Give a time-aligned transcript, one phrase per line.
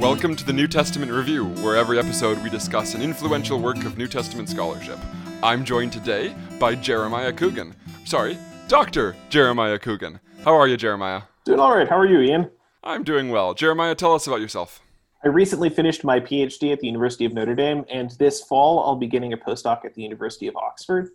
[0.00, 3.96] Welcome to the New Testament Review, where every episode we discuss an influential work of
[3.96, 4.98] New Testament scholarship.
[5.42, 7.74] I'm joined today by Jeremiah Coogan.
[8.04, 8.36] Sorry,
[8.68, 9.16] Dr.
[9.30, 10.20] Jeremiah Coogan.
[10.44, 11.22] How are you, Jeremiah?
[11.46, 11.88] Doing all right.
[11.88, 12.50] How are you, Ian?
[12.84, 13.54] I'm doing well.
[13.54, 14.82] Jeremiah, tell us about yourself.
[15.24, 18.96] I recently finished my PhD at the University of Notre Dame, and this fall I'll
[18.96, 21.08] be beginning a postdoc at the University of Oxford.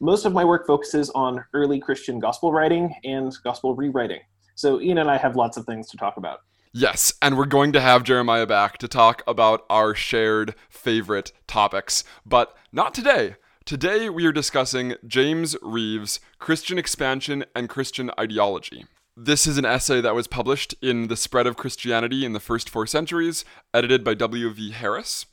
[0.00, 4.20] Most of my work focuses on early Christian gospel writing and gospel rewriting.
[4.54, 6.40] So Ian and I have lots of things to talk about.
[6.74, 12.02] Yes, and we're going to have Jeremiah back to talk about our shared favorite topics,
[12.24, 13.36] but not today.
[13.66, 18.86] Today we are discussing James Rives' Christian Expansion and Christian Ideology.
[19.14, 22.70] This is an essay that was published in The Spread of Christianity in the First
[22.70, 23.44] Four Centuries,
[23.74, 24.70] edited by W.V.
[24.70, 25.26] Harris.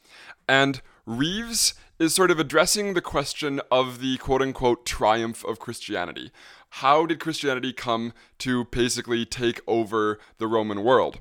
[0.46, 6.32] And Rives is sort of addressing the question of the quote unquote triumph of Christianity.
[6.70, 11.20] How did Christianity come to basically take over the Roman world?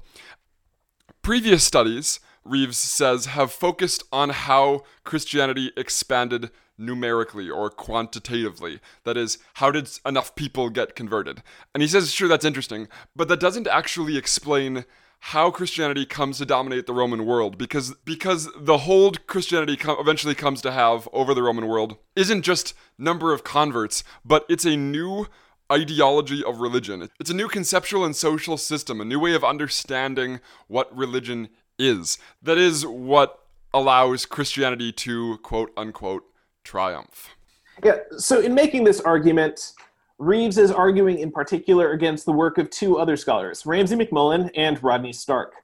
[1.22, 8.80] Previous studies, Rives says, have focused on how Christianity expanded numerically or quantitatively.
[9.04, 11.42] That is, how did enough people get converted?
[11.74, 14.84] And he says, sure, that's interesting, but that doesn't actually explain
[15.20, 20.62] how Christianity comes to dominate the Roman world because because the hold Christianity eventually comes
[20.62, 25.26] to have over the Roman world isn't just number of converts, but it's a new
[25.70, 27.08] ideology of religion.
[27.20, 32.18] It's a new conceptual and social system, a new way of understanding what religion is.
[32.42, 33.40] That is what
[33.74, 36.24] allows Christianity to quote unquote
[36.64, 37.36] triumph.
[37.84, 39.72] Yeah, so in making this argument,
[40.18, 44.82] Rives is arguing in particular against the work of two other scholars, Ramsay MacMullen and
[44.82, 45.54] Rodney Stark.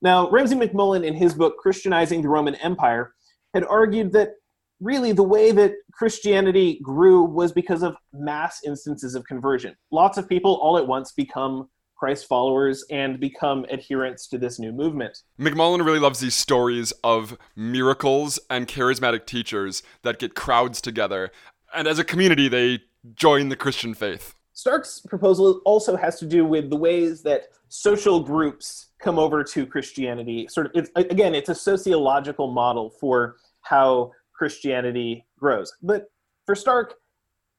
[0.00, 3.14] Now, Ramsay MacMullen, in his book Christianizing the Roman Empire,
[3.54, 4.34] had argued that
[4.80, 9.74] really the way that Christianity grew was because of mass instances of conversion.
[9.90, 14.70] Lots of people all at once become Christ followers and become adherents to this new
[14.70, 15.18] movement.
[15.40, 21.32] MacMullen really loves these stories of miracles and charismatic teachers that get crowds together.
[21.74, 22.78] And as a community, they
[23.14, 24.34] join the Christian faith.
[24.52, 29.66] Stark's proposal also has to do with the ways that social groups come over to
[29.66, 30.48] Christianity.
[30.48, 35.72] Sort of, it's, again, it's a sociological model for how Christianity grows.
[35.82, 36.10] But
[36.44, 36.94] for Stark,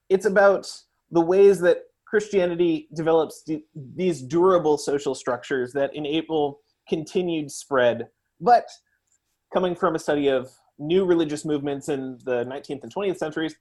[0.10, 0.70] it's about
[1.12, 8.08] the ways that Christianity develops these durable social structures that enable continued spread.
[8.42, 8.68] But
[9.54, 10.50] coming from a study of
[10.80, 13.56] new religious movements in the 19th and 20th centuries,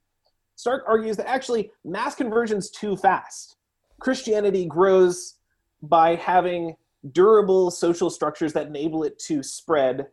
[0.59, 3.55] Stark argues that actually mass conversion's too fast.
[4.01, 5.35] Christianity grows
[5.81, 6.75] by having
[7.13, 10.07] durable social structures that enable it to spread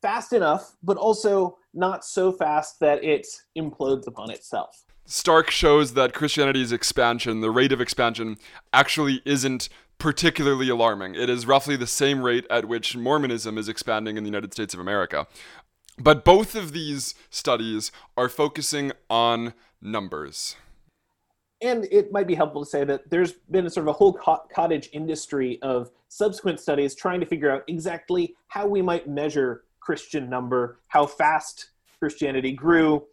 [0.00, 4.82] fast enough, but also not so fast that it implodes upon itself.
[5.04, 8.38] Stark shows that Christianity's expansion, the rate of expansion,
[8.72, 11.16] actually isn't particularly alarming.
[11.16, 14.72] It is roughly the same rate at which Mormonism is expanding in the United States
[14.72, 15.26] of America.
[15.98, 20.56] But both of these studies are focusing on numbers.
[21.60, 24.14] And it might be helpful to say that there's been a sort of a whole
[24.14, 29.64] co- cottage industry of subsequent studies trying to figure out exactly how we might measure
[29.80, 33.04] Christian number, how fast Christianity grew.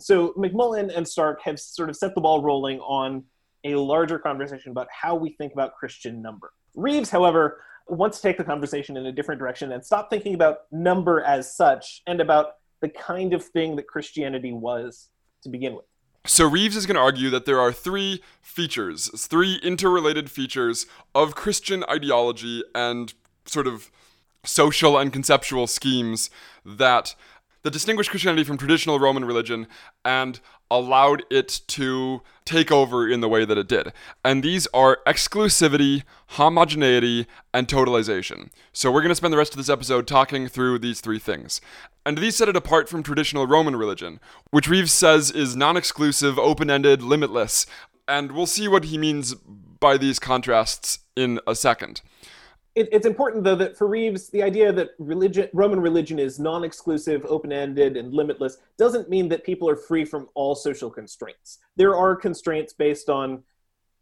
[0.00, 3.24] So MacMullen and Stark have sort of set the ball rolling on
[3.64, 6.52] a larger conversation about how we think about Christian number.
[6.74, 10.70] Rives, however, wants to take the conversation in a different direction and stop thinking about
[10.70, 15.08] number as such and about the kind of thing that Christianity was
[15.42, 15.84] to begin with.
[16.26, 21.34] So Rives is going to argue that there are three features, three interrelated features of
[21.34, 23.12] Christian ideology and
[23.44, 23.90] sort of
[24.42, 26.30] social and conceptual schemes
[26.64, 27.14] that
[27.62, 29.66] that distinguished Christianity from traditional Roman religion
[30.04, 30.38] and
[30.74, 33.92] allowed it to take over in the way that it did.
[34.24, 38.50] And these are exclusivity, homogeneity, and totalization.
[38.72, 41.60] So we're going to spend the rest of this episode talking through these three things.
[42.04, 44.18] And these set it apart from traditional Roman religion,
[44.50, 47.66] which Rives says is non exclusive, open ended, limitless.
[48.08, 52.02] And we'll see what he means by these contrasts in a second
[52.74, 57.24] it, it's important though that for Rives, the idea that religion, Roman religion is non-exclusive,
[57.26, 61.58] open-ended, and limitless doesn't mean that people are free from all social constraints.
[61.76, 63.42] There are constraints based on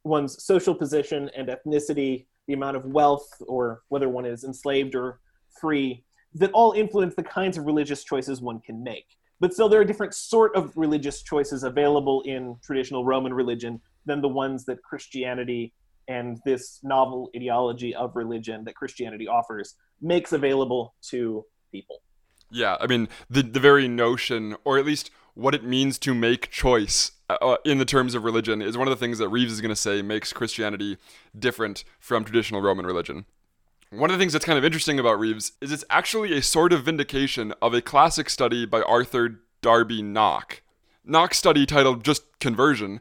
[0.04, 5.20] one's social position and ethnicity, the amount of wealth, or whether one is enslaved or
[5.60, 6.04] free,
[6.34, 9.16] that all influence the kinds of religious choices one can make.
[9.38, 14.20] But still, there are different sort of religious choices available in traditional Roman religion than
[14.20, 15.72] the ones that Christianity
[16.08, 22.02] and this novel ideology of religion that Christianity offers makes available to people.
[22.50, 26.50] Yeah, I mean the the very notion, or at least what it means to make
[26.50, 29.52] choice uh, uh in the terms of religion, is one of the things that Rives
[29.52, 30.98] is going to say makes Christianity
[31.38, 33.24] different from traditional Roman religion.
[33.90, 36.72] One of the things that's kind of interesting about Rives is it's actually a sort
[36.72, 40.62] of vindication of a classic study by Arthur Darby Nock.
[41.04, 43.00] Nock's study, titled just Conversion,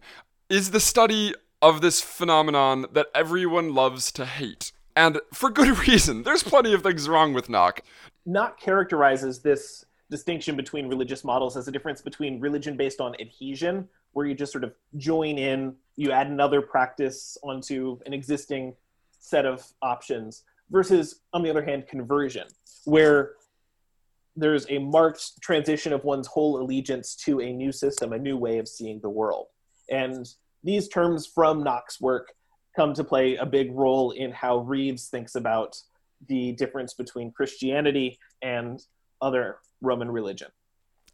[0.49, 4.71] is the study of this phenomenon that everyone loves to hate.
[4.95, 6.23] And for good reason.
[6.23, 7.81] There's plenty of things wrong with Knock.
[8.25, 13.87] Nock characterizes this distinction between religious models as a difference between religion based on adhesion,
[14.11, 18.75] where you just sort of join in, you add another practice onto an existing
[19.19, 22.47] set of options, versus, on the other hand, conversion,
[22.85, 23.33] where
[24.35, 28.57] there's a marked transition of one's whole allegiance to a new system, a new way
[28.57, 29.47] of seeing the world.
[29.89, 30.27] And
[30.63, 32.33] these terms from Nock's work
[32.75, 35.75] come to play a big role in how Rives thinks about
[36.27, 38.83] the difference between Christianity and
[39.21, 40.49] other Roman religion.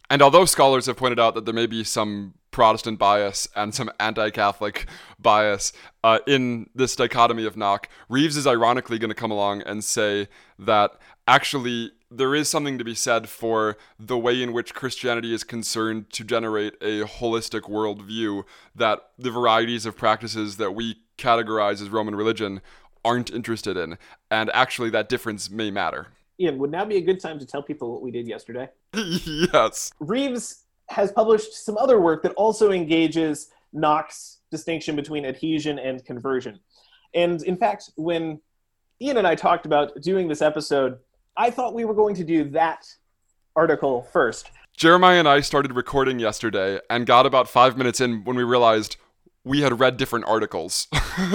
[0.09, 3.91] And although scholars have pointed out that there may be some Protestant bias and some
[3.99, 4.87] anti Catholic
[5.19, 5.73] bias
[6.03, 10.27] uh, in this dichotomy of Nock, Rives is ironically going to come along and say
[10.59, 10.91] that
[11.27, 16.09] actually there is something to be said for the way in which Christianity is concerned
[16.11, 18.43] to generate a holistic worldview
[18.75, 22.61] that the varieties of practices that we categorize as Roman religion
[23.03, 23.97] aren't interested in.
[24.31, 26.07] And actually, that difference may matter.
[26.39, 28.69] Ian, would now be a good time to tell people what we did yesterday?
[28.93, 29.91] yes.
[29.99, 36.59] Rives has published some other work that also engages Nock's distinction between adhesion and conversion.
[37.13, 38.39] And in fact, when
[39.01, 40.99] Ian and I talked about doing this episode,
[41.37, 42.87] I thought we were going to do that
[43.55, 44.49] article first.
[44.75, 48.97] Jeremiah and I started recording yesterday and got about five minutes in when we realized
[49.43, 50.87] we had read different articles.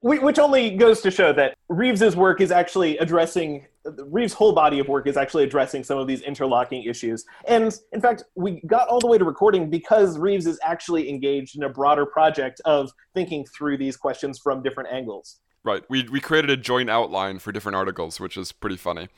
[0.00, 4.88] Which only goes to show that Rives's work is actually addressing Rives' whole body of
[4.88, 7.24] work is actually addressing some of these interlocking issues.
[7.46, 11.56] And in fact, we got all the way to recording because Rives is actually engaged
[11.56, 15.40] in a broader project of thinking through these questions from different angles.
[15.64, 15.84] Right.
[15.88, 19.08] We, we created a joint outline for different articles, which is pretty funny.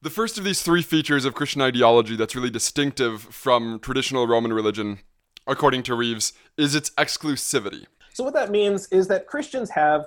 [0.00, 4.52] The first of these three features of Christian ideology that's really distinctive from traditional Roman
[4.52, 4.98] religion,
[5.46, 7.86] according to Rives, is its exclusivity.
[8.12, 10.06] So, what that means is that Christians have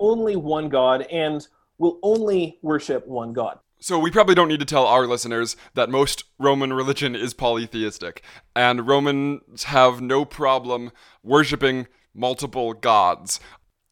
[0.00, 1.46] only one God and
[1.78, 3.58] will only worship one God.
[3.80, 8.22] So, we probably don't need to tell our listeners that most Roman religion is polytheistic,
[8.56, 10.90] and Romans have no problem
[11.22, 13.38] worshiping multiple gods.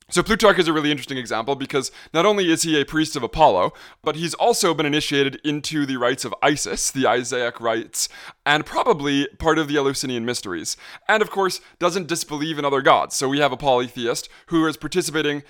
[0.08, 3.24] So Plutarch is a really interesting example because not only is he a priest of
[3.24, 3.72] Apollo,
[4.04, 8.08] but he's also been initiated into the rites of Isis, the Isiac rites,
[8.44, 10.76] and probably part of the Eleusinian mysteries.
[11.08, 13.16] And of course, doesn't disbelieve in other gods.
[13.16, 15.42] So we have a polytheist who is participating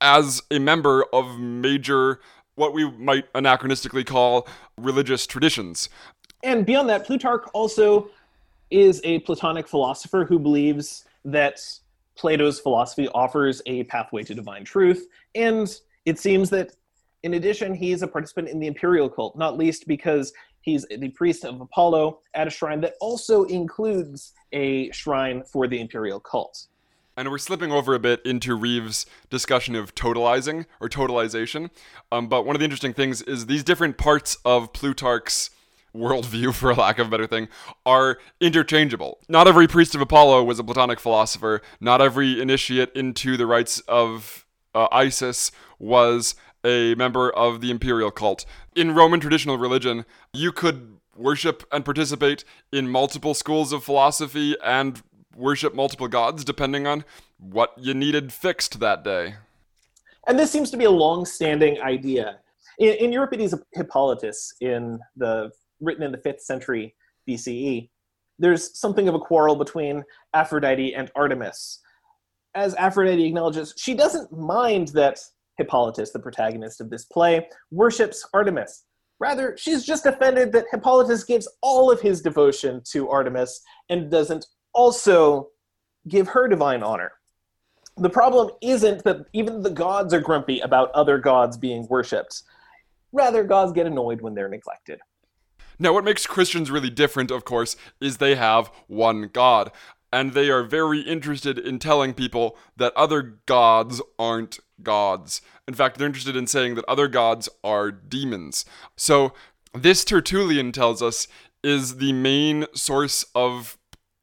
[0.00, 2.20] as a member of major,
[2.54, 5.90] what we might anachronistically call religious traditions.
[6.42, 8.08] And beyond that, Plutarch also
[8.70, 11.60] is a Platonic philosopher who believes that
[12.18, 15.06] Plato's philosophy offers a pathway to divine truth.
[15.34, 15.72] And
[16.04, 16.72] it seems that,
[17.22, 21.44] in addition, he's a participant in the imperial cult, not least because he's the priest
[21.44, 26.66] of Apollo at a shrine that also includes a shrine for the imperial cult.
[27.16, 31.70] And we're slipping over a bit into Rives' discussion of totalizing or totalization.
[32.12, 35.50] Um, but one of the interesting things is these different parts of Plutarch's
[35.98, 37.48] worldview, for lack of a better thing,
[37.84, 39.18] are interchangeable.
[39.28, 41.60] Not every priest of Apollo was a Platonic philosopher.
[41.80, 46.34] Not every initiate into the rites of uh, Isis was
[46.64, 48.44] a member of the imperial cult.
[48.74, 55.02] In Roman traditional religion, you could worship and participate in multiple schools of philosophy and
[55.34, 57.04] worship multiple gods depending on
[57.38, 59.34] what you needed fixed that day.
[60.26, 62.38] And this seems to be a long standing idea.
[62.78, 66.94] In, in Euripides' Hippolytus, in the written in the 5th century
[67.28, 67.90] BCE,
[68.38, 70.04] there's something of a quarrel between
[70.34, 71.80] Aphrodite and Artemis.
[72.54, 75.18] As Aphrodite acknowledges, she doesn't mind that
[75.56, 78.84] Hippolytus, the protagonist of this play, worships Artemis.
[79.20, 84.46] Rather, she's just offended that Hippolytus gives all of his devotion to Artemis and doesn't
[84.72, 85.48] also
[86.06, 87.12] give her divine honor.
[87.96, 92.44] The problem isn't that even the gods are grumpy about other gods being worshipped.
[93.10, 95.00] Rather, gods get annoyed when they're neglected.
[95.78, 99.70] Now, what makes Christians really different, of course, is they have one God.
[100.12, 105.42] And they are very interested in telling people that other gods aren't gods.
[105.66, 108.64] In fact, they're interested in saying that other gods are demons.
[108.96, 109.34] So,
[109.74, 111.28] this Tertullian tells us
[111.62, 113.76] is the main source of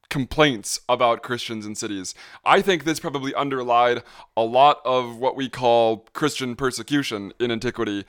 [0.09, 2.15] complaints about Christians in cities.
[2.43, 4.01] I think this probably underlied
[4.35, 8.05] a lot of what we call Christian persecution in antiquity,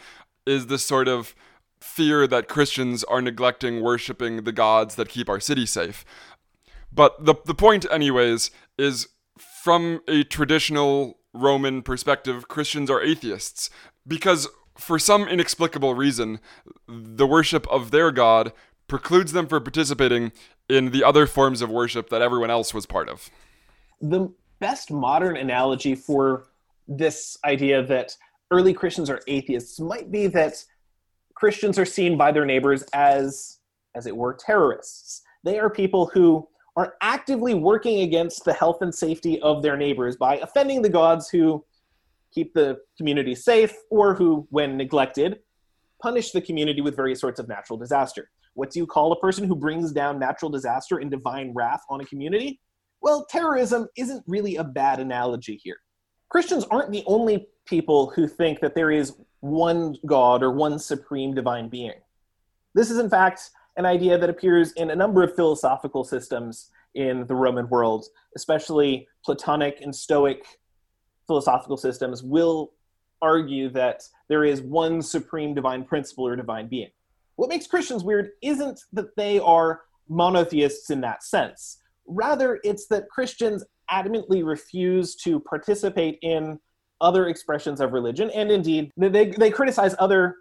[0.47, 1.35] is this sort of
[1.81, 6.05] fear that Christians are neglecting worshiping the gods that keep our city safe.
[6.93, 13.69] But the, the point, anyways, is from a traditional Roman perspective, Christians are atheists
[14.07, 16.41] because for some inexplicable reason,
[16.89, 18.53] the worship of their God
[18.89, 20.33] precludes them from participating
[20.69, 23.31] in the other forms of worship that everyone else was part of.
[24.01, 26.49] The best modern analogy for
[26.89, 28.17] this idea that
[28.51, 30.63] early Christians are atheists might be that
[31.37, 33.59] Christians are seen by their neighbors as,
[33.95, 35.23] as it were, terrorists.
[35.45, 40.17] They are people who are actively working against the health and safety of their neighbors
[40.17, 41.65] by offending the gods who
[42.35, 45.39] keep the community safe or who, when neglected,
[46.03, 48.31] punish the community with various sorts of natural disaster.
[48.55, 52.01] What do you call a person who brings down natural disaster and divine wrath on
[52.01, 52.61] a community?
[53.03, 55.77] Well, terrorism isn't really a bad analogy here.
[56.31, 61.35] Christians aren't the only people who think that there is one God or one supreme
[61.35, 62.01] divine being.
[62.75, 67.27] This is, in fact, an idea that appears in a number of philosophical systems in
[67.27, 70.45] the Roman world, especially Platonic and Stoic
[71.27, 72.73] philosophical systems, will
[73.23, 76.91] argue that there is one supreme divine principle or divine being.
[77.37, 81.79] What makes Christians weird isn't that they are monotheists in that sense.
[82.07, 86.59] Rather, it's that Christians adamantly refuse to participate in
[87.01, 90.37] other expressions of religion, and indeed, they, they criticize other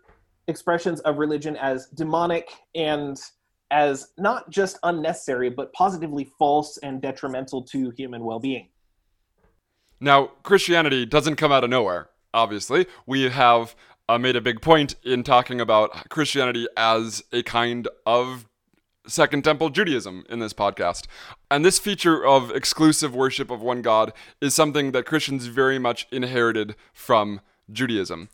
[0.48, 3.20] expressions of religion as demonic and
[3.72, 8.70] as not just unnecessary, but positively false and detrimental to human well being.
[10.00, 12.86] Now, Christianity doesn't come out of nowhere, obviously.
[13.06, 13.76] We have
[14.08, 18.46] uh, made a big point in talking about Christianity as a kind of
[19.08, 21.06] Second Temple Judaism in this podcast.
[21.50, 26.08] And this feature of exclusive worship of one God is something that Christians very much
[26.12, 28.30] inherited from Judaism.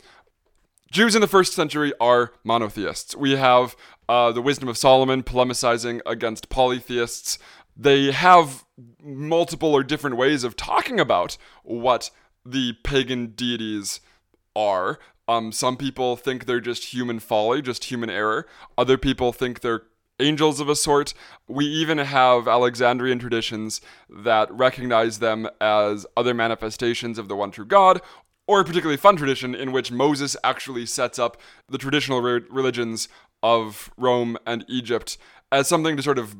[0.91, 3.15] Jews in the first century are monotheists.
[3.15, 3.75] We have
[4.10, 7.39] uh, the Wisdom of Solomon polemicizing against polytheists.
[7.77, 8.65] They have
[9.01, 12.12] multiple or different ways of talking about what
[12.46, 14.01] the pagan deities
[14.56, 15.00] are.
[15.27, 18.46] Um, some people think they're just human folly, just human error.
[18.77, 19.84] Other people think they're
[20.22, 21.13] angels of a sort.
[21.48, 27.66] We even have Alexandrian traditions that recognize them as other manifestations of the one true
[27.66, 28.01] God,
[28.48, 31.38] or a particularly fun tradition in which Moses actually sets up
[31.70, 33.08] the traditional re- religions
[33.44, 35.18] of Rome and Egypt
[35.51, 36.36] as something to sort of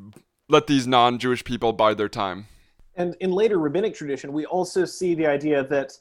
[0.50, 2.48] let these non Jewish people bide their time.
[2.96, 5.98] And in later rabbinic tradition, we also see the idea that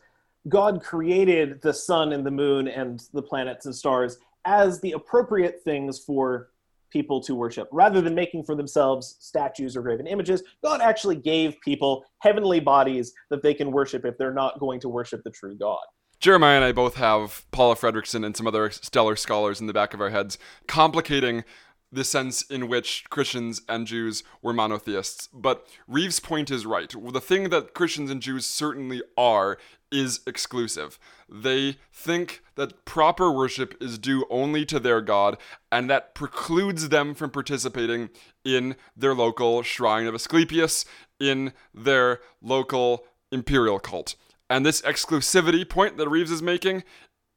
[0.49, 5.63] God created the sun and the moon and the planets and stars as the appropriate
[5.63, 6.51] things for
[6.91, 7.69] people to worship.
[7.73, 13.13] Rather than making for themselves statues or graven images, God actually gave people heavenly bodies
[13.31, 15.81] that they can worship if they're not going to worship the true God.
[16.19, 19.95] Jeremiah and I both have Paula Fredriksen and some other stellar scholars in the back
[19.95, 21.45] of our heads complicating
[21.93, 25.29] the sense in which Christians and Jews were monotheists.
[25.33, 26.95] But Rives' point is right.
[27.13, 29.59] The thing that Christians and Jews certainly are
[29.93, 30.99] is exclusive.
[31.29, 35.37] They think that proper worship is due only to their God,
[35.71, 38.11] and that precludes them from participating
[38.45, 40.85] in their local shrine of Asclepius,
[41.19, 44.15] in their local imperial cult.
[44.49, 46.83] And this exclusivity point that Rives is making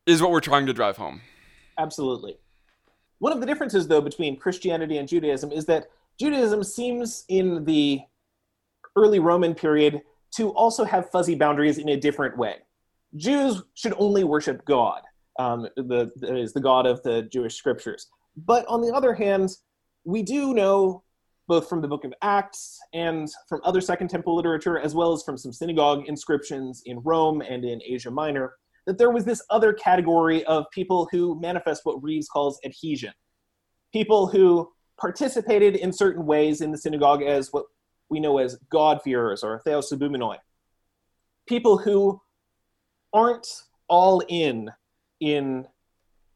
[0.05, 1.21] is what we're trying to drive home.
[1.77, 2.37] Absolutely.
[3.19, 5.87] One of the differences, though, between Christianity and Judaism is that
[6.19, 8.01] Judaism seems in the
[8.95, 10.01] early Roman period
[10.35, 12.55] to also have fuzzy boundaries in a different way.
[13.15, 15.01] Jews should only worship God,
[15.37, 18.07] um, the, that is, the God of the Jewish scriptures.
[18.35, 19.49] But on the other hand,
[20.03, 21.03] we do know
[21.47, 25.23] both from the book of Acts and from other Second Temple literature, as well as
[25.23, 28.55] from some synagogue inscriptions in Rome and in Asia Minor,
[28.87, 33.13] that there was this other category of people who manifest what Rives calls adhesion.
[33.91, 37.65] People who participated in certain ways in the synagogue as what
[38.09, 40.37] we know as God-fearers or theosuboumenoi.
[41.47, 42.21] People who
[43.11, 43.47] aren't
[43.87, 44.71] all in
[45.19, 45.67] in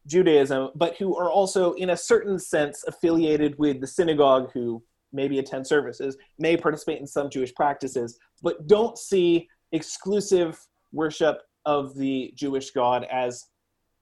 [0.06, 4.82] Judaism, but who are also, in a certain sense, affiliated with the synagogue, who
[5.12, 10.58] maybe attend services, may participate in some Jewish practices, but don't see exclusive
[10.92, 13.46] worship of the Jewish God as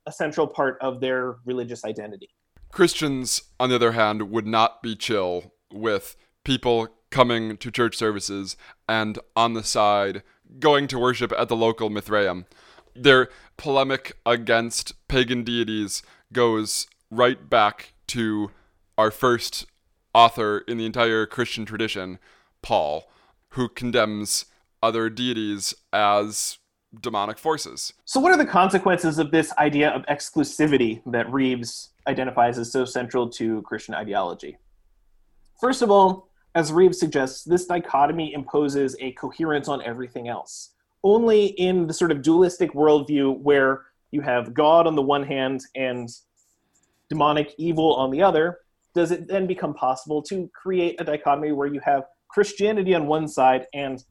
[0.07, 2.29] a central part of their religious identity.
[2.71, 8.59] Christians, on the other hand, would not be chill with people coming to church services
[8.87, 10.23] and on the side
[10.59, 12.45] going to worship at the local Mithraeum.
[12.95, 18.51] Their polemic against pagan deities goes right back to
[18.99, 19.65] our first
[20.13, 22.19] author in the entire Christian tradition,
[22.61, 23.11] Paul,
[23.51, 24.45] who condemns
[24.83, 26.59] other deities as
[27.01, 27.95] demonic forces.
[28.05, 32.85] So, what are the consequences of this idea of exclusivity that Rives identifies as so
[32.85, 34.59] central to Christian ideology?
[35.59, 40.73] First of all, as Rives suggests, this dichotomy imposes a coherence on everything else.
[41.05, 45.61] only in the sort of dualistic worldview where you have God on the one hand
[45.77, 46.09] and
[47.09, 48.59] demonic evil on the other,
[48.93, 53.29] does it then become possible to create a dichotomy where you have Christianity on one
[53.29, 54.03] side and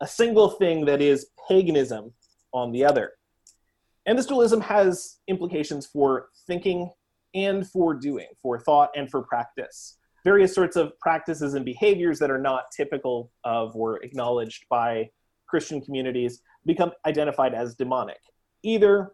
[0.00, 2.12] a single thing that is paganism
[2.52, 3.12] on the other?
[4.06, 6.90] And this dualism has implications for thinking
[7.32, 9.98] and for doing, for thought and for practice.
[10.24, 15.10] Various sorts of practices and behaviors that are not typical of or acknowledged by
[15.46, 18.20] Christian communities become identified as demonic.
[18.62, 19.12] Either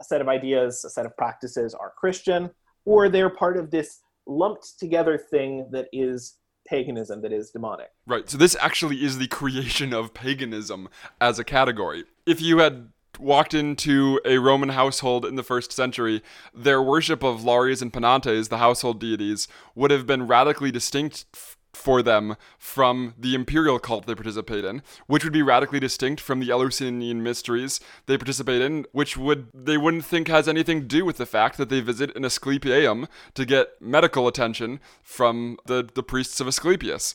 [0.00, 2.50] a set of ideas, a set of practices are Christian,
[2.84, 7.88] or they're part of this lumped together thing that is paganism, that is demonic.
[8.06, 8.28] Right.
[8.28, 10.88] So this actually is the creation of paganism
[11.20, 12.04] as a category.
[12.26, 16.22] If you had walked into a Roman household in the first century,
[16.54, 21.24] their worship of Lares and Penates, the household deities, would have been radically distinct
[21.72, 26.40] for them from the imperial cult they participate in, which would be radically distinct from
[26.40, 31.04] the Eleusinian mysteries they participate in, which would they wouldn't think has anything to do
[31.04, 36.02] with the fact that they visit an Asclepieion to get medical attention from the, the
[36.02, 37.14] priests of Asclepius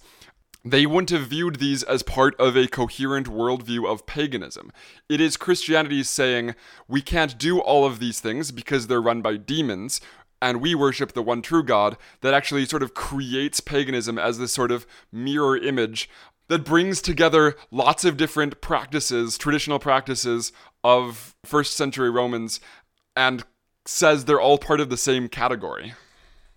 [0.63, 4.71] they wouldn't have viewed these as part of a coherent worldview of paganism.
[5.07, 6.55] It is Christianity saying
[6.87, 10.01] we can't do all of these things because they're run by demons,
[10.41, 14.51] and we worship the one true God that actually sort of creates paganism as this
[14.51, 16.09] sort of mirror image
[16.47, 20.51] that brings together lots of different practices, traditional practices
[20.83, 22.59] of first century Romans,
[23.15, 23.43] and
[23.85, 25.93] says they're all part of the same category.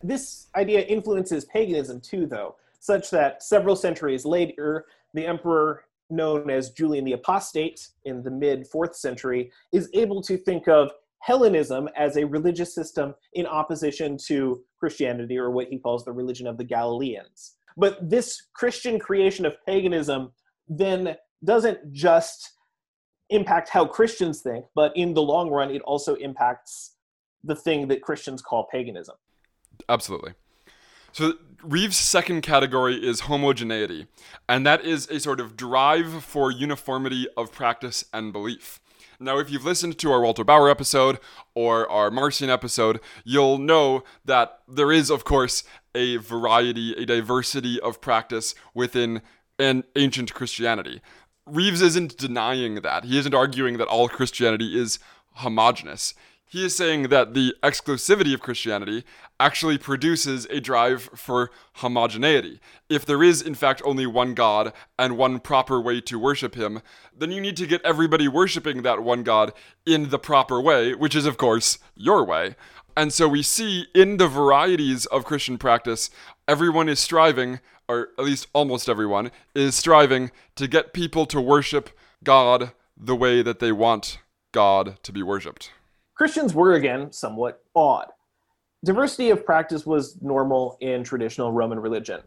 [0.02, 6.70] This idea influences paganism too, though such that several centuries later, the emperor known as
[6.70, 12.16] Julian the Apostate in the mid 4th century is able to think of Hellenism as
[12.16, 16.64] a religious system in opposition to Christianity, or what he calls the religion of the
[16.64, 17.56] Galileans.
[17.76, 20.32] But this Christian creation of paganism
[20.68, 22.52] then doesn't just
[23.28, 26.96] impact how Christians think, but in the long run, it also impacts
[27.44, 29.16] the thing that Christians call paganism.
[29.88, 30.32] Absolutely.
[31.12, 34.06] So Rives' second category is homogeneity,
[34.48, 38.80] and that is a sort of drive for uniformity of practice and belief.
[39.18, 41.18] Now, if you've listened to our Walter Bauer episode
[41.54, 45.62] or our Marcion episode, you'll know that there is, of course,
[45.94, 49.20] a variety, a diversity of practice within
[49.58, 51.02] an ancient Christianity.
[51.44, 53.04] Rives isn't denying that.
[53.04, 54.98] He isn't arguing that all Christianity is
[55.34, 56.14] homogenous.
[56.50, 59.04] He is saying that the exclusivity of Christianity
[59.38, 62.58] actually produces a drive for homogeneity.
[62.88, 66.82] If there is, in fact, only one God and one proper way to worship Him,
[67.16, 69.52] then you need to get everybody worshiping that one God
[69.86, 72.56] in the proper way, which is, of course, your way.
[72.96, 76.10] And so we see in the varieties of Christian practice,
[76.48, 81.90] everyone is striving, or at least almost everyone, is striving to get people to worship
[82.24, 84.18] God the way that they want
[84.50, 85.70] God to be worshiped.
[86.20, 88.08] Christians were again somewhat odd.
[88.84, 92.20] Diversity of practice was normal in traditional Roman religion.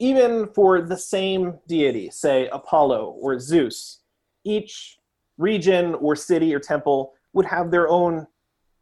[0.00, 4.00] Even for the same deity, say Apollo or Zeus,
[4.42, 4.98] each
[5.38, 8.26] region or city or temple would have their own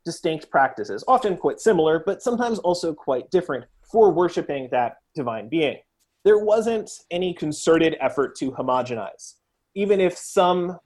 [0.02, 5.76] distinct practices, often quite similar, but sometimes also quite different for worshiping that divine being.
[6.24, 9.34] There wasn't any concerted effort to homogenize.
[9.74, 10.78] Even if some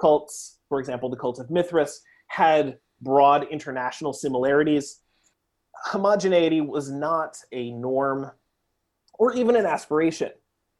[0.00, 5.00] cults, for example, the cult of Mithras, had broad international similarities,
[5.84, 8.30] homogeneity was not a norm
[9.18, 10.30] or even an aspiration.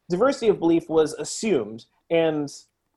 [0.09, 2.50] Diversity of belief was assumed, and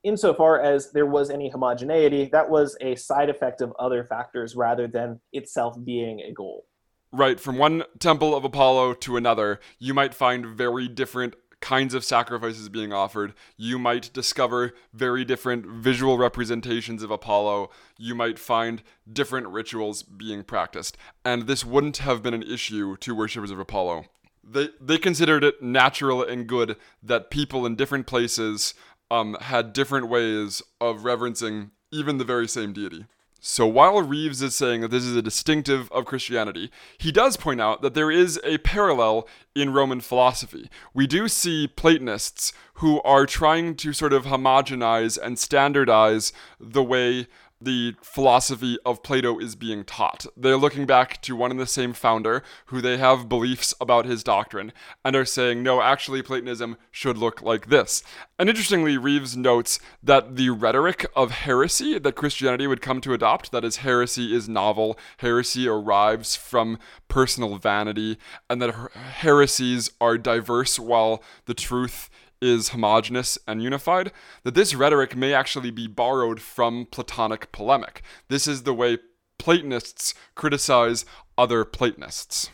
[0.03, 4.87] insofar as there was any homogeneity, that was a side effect of other factors rather
[4.87, 6.65] than itself being a goal.
[7.11, 12.03] Right, from one temple of Apollo to another, you might find very different kinds of
[12.03, 13.33] sacrifices being offered.
[13.55, 17.69] You might discover very different visual representations of Apollo.
[17.97, 20.97] You might find different rituals being practiced.
[21.23, 24.05] And this wouldn't have been an issue to worshippers of Apollo.
[24.43, 28.73] They, they considered it natural and good that people in different places
[29.11, 33.05] um, had different ways of reverencing even the very same deity.
[33.43, 37.59] So while Rives is saying that this is a distinctive of Christianity, he does point
[37.59, 40.69] out that there is a parallel in Roman philosophy.
[40.93, 47.25] We do see Platonists who are trying to sort of homogenize and standardize the way
[47.61, 50.25] the philosophy of Plato is being taught.
[50.35, 54.23] They're looking back to one and the same founder who they have beliefs about his
[54.23, 54.73] doctrine
[55.05, 58.03] and are saying, no, actually, Platonism should look like this.
[58.39, 63.51] And interestingly, Rives notes that the rhetoric of heresy that Christianity would come to adopt,
[63.51, 68.17] that is, heresy is novel, heresy arrives from personal vanity,
[68.49, 72.09] and that her- heresies are diverse while the truth
[72.41, 74.11] is homogeneous and unified,
[74.43, 78.01] that this rhetoric may actually be borrowed from Platonic polemic.
[78.27, 78.97] This is the way
[79.37, 81.05] Platonists criticize
[81.37, 82.49] other Platonists.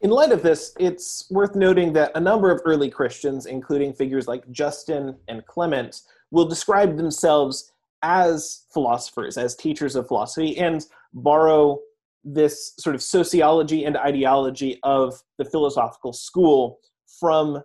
[0.00, 4.26] In light of this, it's worth noting that a number of early Christians, including figures
[4.26, 11.78] like Justin and Clement, will describe themselves as philosophers, as teachers of philosophy, and borrow
[12.24, 16.80] this sort of sociology and ideology of the philosophical school
[17.20, 17.62] from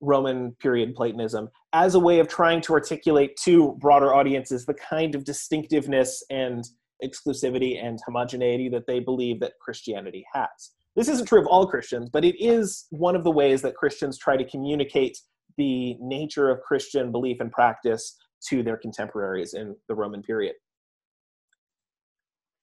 [0.00, 5.14] Roman period Platonism as a way of trying to articulate to broader audiences the kind
[5.14, 6.64] of distinctiveness and
[7.04, 10.72] exclusivity and homogeneity that they believe that Christianity has.
[10.94, 14.18] This isn't true of all Christians, but it is one of the ways that Christians
[14.18, 15.18] try to communicate
[15.58, 18.16] the nature of Christian belief and practice
[18.48, 20.54] to their contemporaries in the Roman period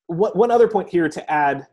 [0.07, 1.67] one other point here to add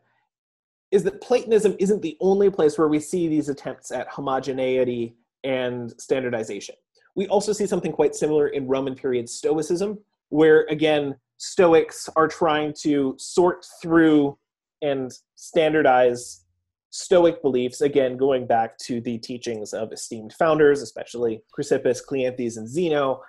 [0.91, 5.93] is that Platonism isn't the only place where we see these attempts at homogeneity and
[6.01, 6.75] standardization.
[7.15, 9.99] We also see something quite similar in Roman period Stoicism,
[10.29, 14.37] where again, Stoics are trying to sort through
[14.83, 16.45] and standardize
[16.91, 22.69] Stoic beliefs, again, going back to the teachings of esteemed founders, especially Chrysippus, Cleanthes, and
[22.69, 23.23] Zeno,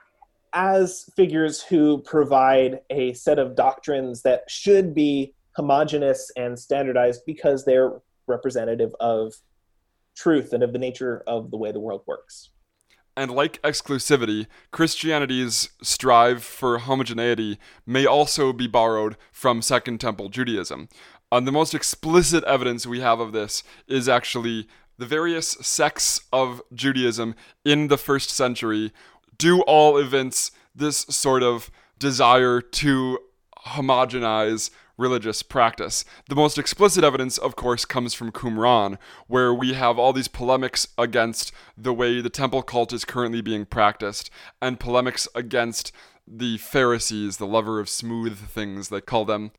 [0.54, 7.64] as figures who provide a set of doctrines that should be homogenous and standardized because
[7.64, 9.34] they're representative of
[10.22, 12.50] truth and of the nature of the way the world works.
[13.18, 20.88] And like exclusivity, Christianity's strive for homogeneity may also be borrowed from Second Temple Judaism.
[21.32, 26.62] And the most explicit evidence we have of this is actually the various sects of
[26.74, 28.92] Judaism in the first century
[29.38, 33.20] do all evince this sort of desire to
[33.68, 34.70] homogenize
[35.02, 36.06] religious practice.
[36.30, 40.88] The most explicit evidence, of course, comes from Qumran, where we have all these polemics
[40.98, 44.30] against the way the temple cult is currently being practiced,
[44.62, 45.92] and polemics against
[46.28, 49.52] the Pharisees, the lover of smooth things, they call them.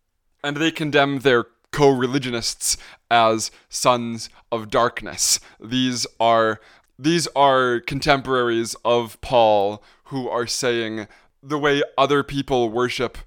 [0.43, 2.77] And they condemn their co religionists
[3.11, 5.41] as sons of darkness.
[5.61, 6.61] These are
[6.99, 11.09] these are contemporaries of Paul who are saying
[11.43, 13.19] the way other people worship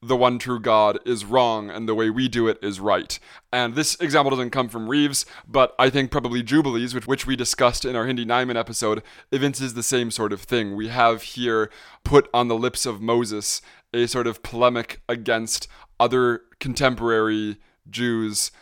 [0.00, 3.18] the one true God is wrong and the way we do it is right.
[3.52, 7.36] And this example doesn't come from Rives, but I think probably Jubilees, which, which we
[7.36, 10.76] discussed in our Hindy Najman episode, evinces the same sort of thing.
[10.76, 11.70] We have here
[12.04, 13.60] put on the lips of Moses
[13.92, 15.66] a sort of polemic against
[15.98, 17.56] other contemporary
[17.90, 18.52] Jews'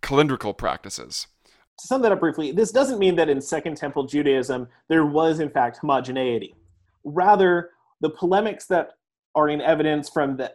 [0.00, 1.26] calendrical practices
[1.82, 5.40] to sum that up briefly, this doesn't mean that in Second Temple Judaism there was,
[5.40, 6.54] in fact, homogeneity.
[7.04, 8.92] Rather, the polemics that
[9.34, 10.54] are in evidence from the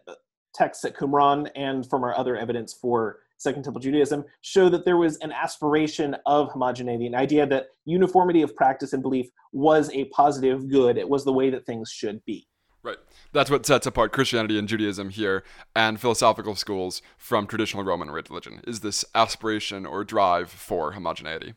[0.53, 4.97] texts at Qumran and from our other evidence for Second Temple Judaism show that there
[4.97, 10.05] was an aspiration of homogeneity, an idea that uniformity of practice and belief was a
[10.05, 10.97] positive good.
[10.97, 12.47] It was the way that things should be.
[12.81, 12.97] Right.
[13.33, 15.43] That's what sets apart Christianity and Judaism here
[15.75, 21.53] and philosophical schools from traditional Roman religion is this aspiration or drive for homogeneity.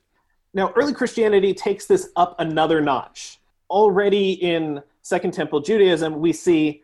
[0.53, 3.39] Now, early Christianity takes this up another notch.
[3.71, 6.83] Already in Second Temple Judaism, we see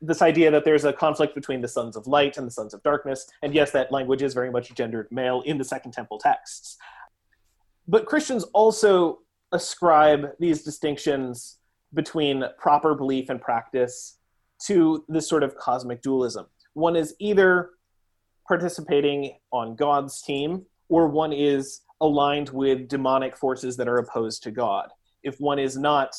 [0.00, 2.82] this idea that there's a conflict between the sons of light and the sons of
[2.82, 3.26] darkness.
[3.42, 6.76] And yes, that language is very much gendered male in the Second Temple texts.
[7.86, 9.20] But Christians also
[9.52, 11.58] ascribe these distinctions
[11.94, 14.18] between proper belief and practice
[14.66, 16.46] to this sort of cosmic dualism.
[16.74, 17.70] One is either
[18.46, 24.50] participating on God's team, or one is aligned with demonic forces that are opposed to
[24.50, 24.90] God.
[25.22, 26.14] If one is not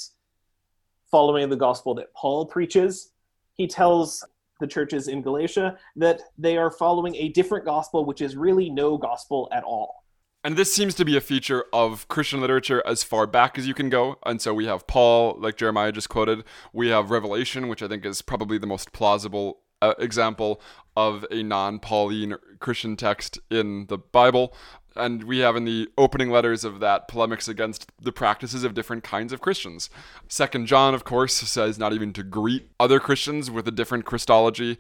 [1.09, 3.11] following the gospel that Paul preaches,
[3.59, 4.25] he tells
[4.61, 8.97] the churches in Galatia that they are following a different gospel, which is really no
[8.97, 10.05] gospel at all.
[10.45, 13.73] And this seems to be a feature of Christian literature as far back as you
[13.73, 14.17] can go.
[14.25, 16.45] And so we have Paul, like Jeremiah just quoted.
[16.71, 20.61] We have Revelation, which I think is probably the most plausible uh, example
[20.95, 24.55] of a non Pauline Christian text in the Bible.
[24.99, 29.03] And we have in the opening letters of that polemics against the practices of different
[29.03, 29.89] kinds of Christians.
[30.27, 34.77] Second John, of course, says not even to greet other Christians with a different Christology.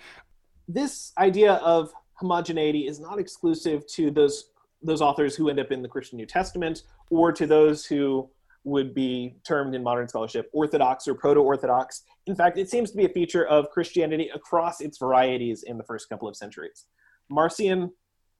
[0.67, 4.51] This idea of homogeneity is not exclusive to those
[4.81, 8.29] those authors who end up in the Christian New Testament, or to those who
[8.63, 12.03] would be termed in modern scholarship Orthodox or Proto Orthodox.
[12.27, 15.83] In fact, it seems to be a feature of Christianity across its varieties in the
[15.83, 16.85] first couple of centuries.
[17.29, 17.91] Marcion,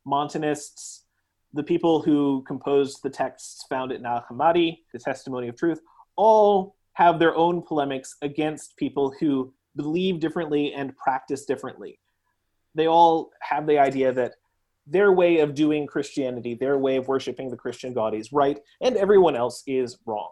[0.06, 1.06] Montanists,
[1.54, 5.82] the people who composed the texts found at Nag Hammadi, the Testimony of Truth,
[6.16, 12.00] all have their own polemics against people who believe differently and practice differently.
[12.76, 14.36] They all have the idea that
[14.86, 18.98] their way of doing Christianity, their way of worshiping the Christian God is right, and
[18.98, 20.32] everyone else is wrong.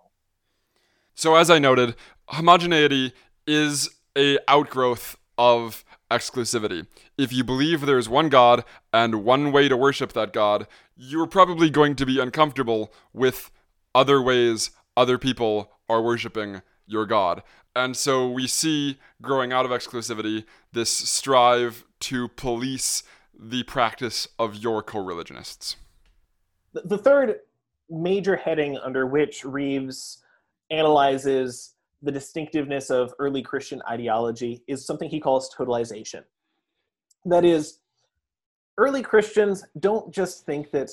[1.15, 1.95] So as I noted,
[2.27, 3.13] homogeneity
[3.45, 6.87] is a outgrowth of exclusivity.
[7.17, 11.69] If you believe there's one God and one way to worship that God, you're probably
[11.69, 13.51] going to be uncomfortable with
[13.93, 17.43] other ways other people are worshiping your God.
[17.75, 23.03] And so we see growing out of exclusivity this strive to police
[23.39, 25.75] the practice of your co religionists.
[26.73, 27.35] The third
[27.89, 30.23] major heading under which Rives
[30.69, 36.23] analyzes the distinctiveness of early Christian ideology is something he calls totalization.
[37.25, 37.79] That is,
[38.77, 40.91] early Christians don't just think that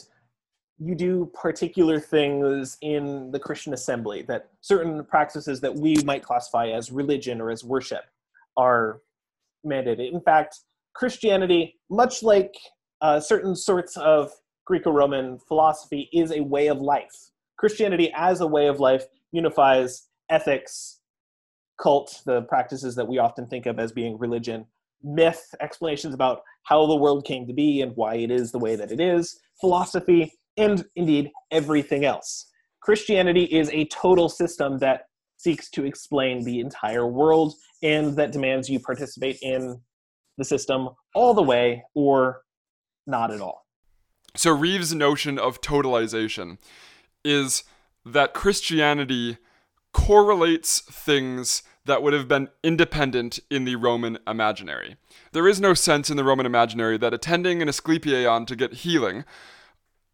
[0.78, 6.68] you do particular things in the Christian assembly, that certain practices that we might classify
[6.68, 8.04] as religion or as worship
[8.56, 9.00] are
[9.64, 10.12] mandated.
[10.12, 10.60] In fact,
[10.94, 12.54] Christianity, much like
[13.00, 14.32] uh, certain sorts of
[14.64, 17.30] Greco Roman philosophy, is a way of life.
[17.56, 21.00] Christianity, as a way of life, unifies ethics,
[21.80, 24.66] cult, the practices that we often think of as being religion,
[25.02, 28.76] myth, explanations about how the world came to be and why it is the way
[28.76, 32.46] that it is, philosophy, and indeed everything else.
[32.80, 35.02] Christianity is a total system that
[35.36, 39.80] seeks to explain the entire world and that demands you participate in
[40.38, 42.42] the system all the way or
[43.06, 43.66] not at all.
[44.36, 46.58] So, Rives' notion of totalization
[47.24, 47.64] is
[48.04, 49.38] that Christianity
[49.94, 54.96] correlates things that would have been independent in the Roman imaginary.
[55.32, 59.24] There is no sense in the Roman imaginary that attending an Asclepieion to get healing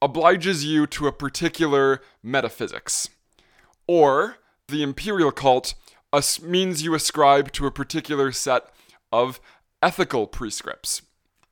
[0.03, 3.09] obliges you to a particular metaphysics.
[3.89, 4.37] Or
[4.69, 5.75] the imperial cult
[6.43, 8.65] means you ascribe to a particular set
[9.13, 9.41] of
[9.83, 11.03] ethical prescripts.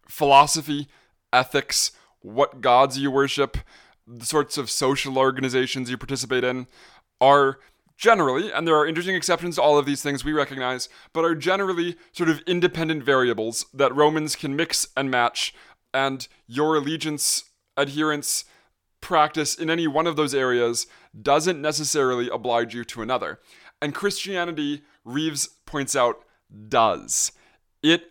[0.08, 0.88] Philosophy,
[1.32, 3.58] ethics, what gods you worship,
[4.06, 6.66] the sorts of social organizations you participate in
[7.20, 7.58] are
[7.98, 11.34] generally, and there are interesting exceptions to all of these things we recognize, but are
[11.34, 15.52] generally sort of independent variables that Romans can mix and match,
[15.92, 17.44] and your allegiance
[17.76, 18.44] adherence
[19.00, 20.86] practice in any one of those areas
[21.20, 23.40] doesn't necessarily oblige you to another.
[23.82, 26.24] And Christianity, Rives points out,
[26.68, 27.32] does.
[27.82, 28.04] It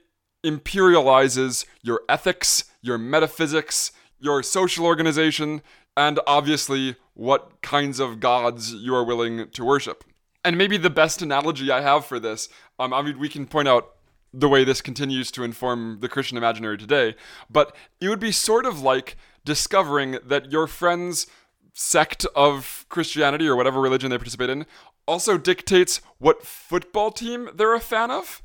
[0.45, 5.61] imperializes your ethics, your metaphysics, your social organization,
[5.97, 10.03] and obviously what kinds of gods you are willing to worship.
[10.45, 12.47] And maybe the best analogy I have for this,
[12.79, 13.95] um, I mean, we can point out
[14.31, 17.15] the way this continues to inform the Christian imaginary today,
[17.49, 21.25] but it would be sort of like discovering that your friend's
[21.73, 24.65] sect of Christianity or whatever religion they participate in
[25.07, 28.41] also dictates what football team they're a fan of.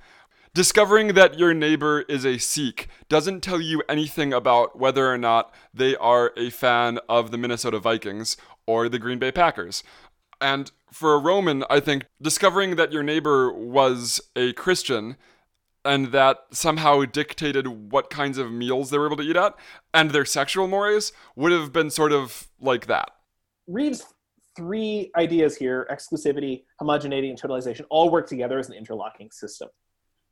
[0.55, 5.51] Discovering that your neighbor is a Sikh doesn't tell you anything about whether or not
[5.73, 8.37] they are a fan of the Minnesota Vikings
[8.67, 9.83] or the Green Bay Packers.
[10.43, 15.17] And for a Roman, I think discovering that your neighbor was a Christian
[15.87, 19.55] and that somehow dictated what kinds of meals they were able to eat at,
[19.95, 23.11] and their sexual mores would have been sort of like that.
[23.67, 24.05] Rives'
[24.55, 29.71] three ideas here exclusivity, homogeneity, and totalization all work together as an interlocking system.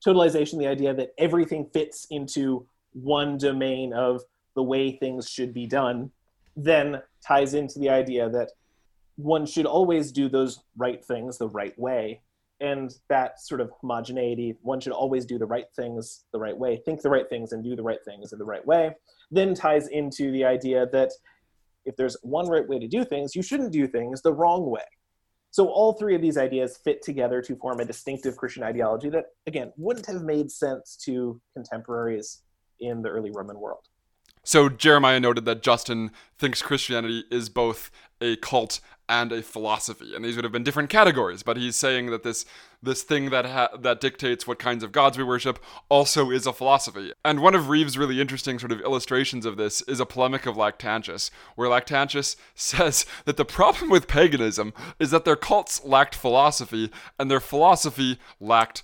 [0.05, 4.23] Totalization, the idea that everything fits into one domain of
[4.55, 6.11] the way things should be done,
[6.57, 8.51] then ties into the idea that
[9.17, 12.23] one should always do those right things the right way.
[12.61, 16.83] And that sort of homogeneity one should always do the right things the right way
[16.85, 18.95] think the right things and do the right things in the right way
[19.31, 21.11] then ties into the idea that
[21.87, 24.85] if there's one right way to do things you shouldn't do things the wrong way
[25.51, 29.27] so all three of these ideas fit together to form a distinctive christian ideology that
[29.47, 32.43] again wouldn't have made sense to contemporaries
[32.81, 33.85] in the early roman world
[34.51, 37.89] so Jeremiah noted that Justin thinks Christianity is both
[38.21, 41.45] a cult and a philosophy, and these would have been different categories.
[41.45, 42.45] But he's saying that this
[42.83, 46.53] this thing that ha- that dictates what kinds of gods we worship also is a
[46.53, 47.13] philosophy.
[47.25, 50.57] And one of Rives' really interesting sort of illustrations of this is a polemic of
[50.57, 56.91] Lactantius, where Lactantius says that the problem with paganism is that their cults lacked philosophy,
[57.21, 58.83] and their philosophy lacked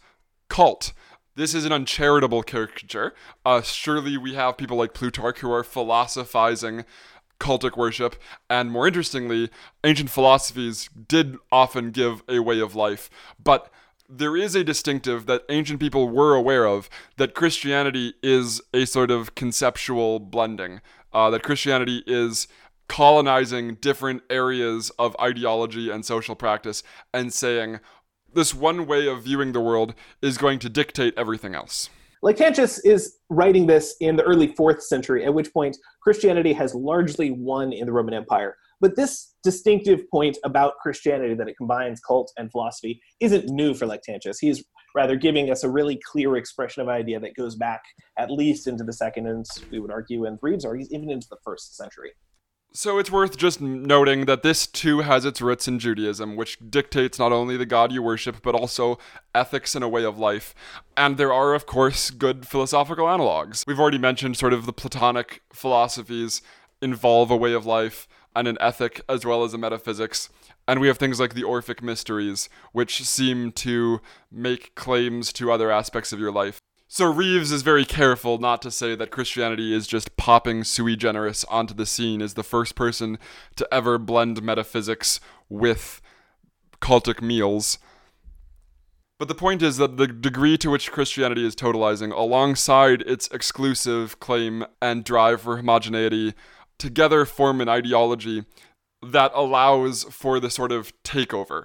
[0.48, 0.92] cult.
[1.36, 3.14] This is an uncharitable caricature.
[3.44, 6.86] Uh, surely we have people like Plutarch who are philosophizing
[7.38, 8.16] cultic worship,
[8.48, 9.50] and more interestingly,
[9.84, 13.10] ancient philosophies did often give a way of life.
[13.42, 13.70] But
[14.08, 19.10] there is a distinctive that ancient people were aware of that Christianity is a sort
[19.10, 20.80] of conceptual blending,
[21.12, 22.48] uh, that Christianity is
[22.88, 27.80] colonizing different areas of ideology and social practice and saying,
[28.36, 31.90] this one way of viewing the world is going to dictate everything else.
[32.22, 37.30] Lactantius is writing this in the early fourth century, at which point Christianity has largely
[37.30, 38.56] won in the Roman Empire.
[38.80, 43.86] But this distinctive point about Christianity that it combines cult and philosophy isn't new for
[43.86, 44.36] Lactantius.
[44.40, 47.82] He's rather giving us a really clear expression of idea that goes back
[48.18, 51.38] at least into the second and we would argue in Rives or even into the
[51.44, 52.12] first century.
[52.76, 57.18] So it's worth just noting that this too has its roots in Judaism, which dictates
[57.18, 58.98] not only the God you worship, but also
[59.34, 60.54] ethics and a way of life.
[60.94, 63.66] And there are, of course, good philosophical analogs.
[63.66, 66.42] We've already mentioned sort of the Platonic philosophies
[66.82, 70.28] involve a way of life and an ethic as well as a metaphysics.
[70.68, 75.70] And we have things like the Orphic Mysteries, which seem to make claims to other
[75.70, 76.60] aspects of your life.
[76.88, 81.44] So Rives is very careful not to say that Christianity is just popping sui generis
[81.44, 83.18] onto the scene as the first person
[83.56, 85.18] to ever blend metaphysics
[85.48, 86.00] with
[86.80, 87.78] cultic meals.
[89.18, 94.20] But the point is that the degree to which Christianity is totalizing, alongside its exclusive
[94.20, 96.34] claim and drive for homogeneity,
[96.78, 98.44] together form an ideology
[99.02, 101.64] that allows for the sort of takeover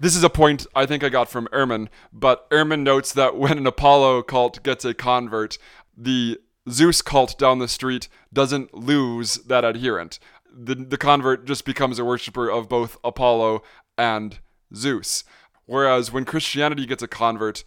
[0.00, 3.58] this is a point I think I got from Ehrman, but Ehrman notes that when
[3.58, 5.58] an Apollo cult gets a convert,
[5.96, 10.18] the Zeus cult down the street doesn't lose that adherent.
[10.52, 13.62] The, the convert just becomes a worshiper of both Apollo
[13.98, 14.38] and
[14.74, 15.24] Zeus.
[15.66, 17.64] Whereas when Christianity gets a convert,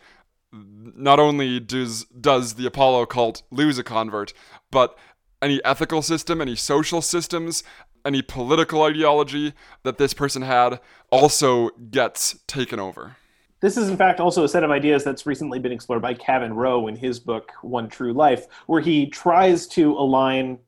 [0.51, 4.33] not only does does the Apollo cult lose a convert,
[4.71, 4.97] but
[5.41, 7.63] any ethical system, any social systems,
[8.07, 10.79] any political ideology that this person had
[11.11, 13.17] also gets taken over.
[13.59, 16.53] This is, in fact, also a set of ideas that's recently been explored by Kevin
[16.53, 20.59] Rowe in his book, One True Life, where he tries to align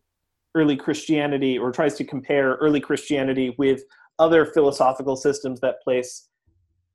[0.56, 3.84] early Christianity or tries to compare early Christianity with
[4.18, 6.28] other philosophical systems that place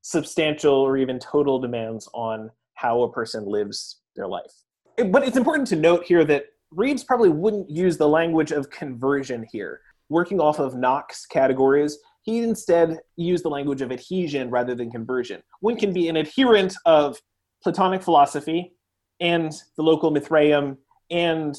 [0.02, 4.52] substantial or even total demands on how a person lives their life.
[4.96, 9.46] But it's important to note here that Rives probably wouldn't use the language of conversion
[9.50, 9.80] here
[10.14, 15.42] working off of Nock's categories, he instead used the language of adhesion rather than conversion.
[15.60, 17.20] One can be an adherent of
[17.64, 18.76] Platonic philosophy
[19.20, 20.76] and the local Mithraeum
[21.10, 21.54] and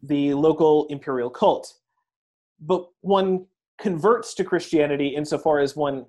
[0.00, 1.74] the local imperial cult,
[2.60, 3.46] but one
[3.80, 6.06] converts to Christianity insofar as one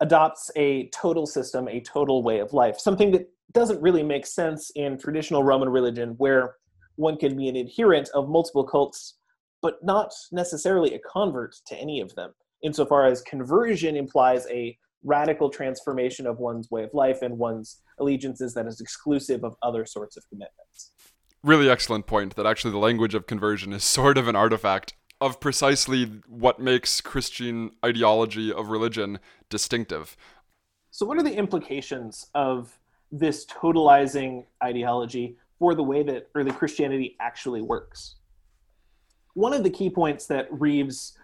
[0.00, 4.70] adopts a total system, a total way of life, something that doesn't really make sense
[4.74, 6.56] in traditional Roman religion, where
[6.96, 9.14] one can be an adherent of multiple cults
[9.62, 15.48] but not necessarily a convert to any of them, insofar as conversion implies a radical
[15.48, 20.16] transformation of one's way of life and one's allegiances that is exclusive of other sorts
[20.16, 20.90] of commitments.
[21.42, 25.38] Really excellent point that actually the language of conversion is sort of an artifact of
[25.38, 30.16] precisely what makes Christian ideology of religion distinctive.
[30.90, 32.76] So, what are the implications of
[33.12, 38.16] this totalizing ideology for the way that early Christianity actually works?
[39.34, 41.16] One of the key points that Rives